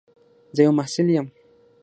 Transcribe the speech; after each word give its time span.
زه 0.55 0.61
یو 0.65 0.73
محصل 0.79 1.07
یم. 1.15 1.27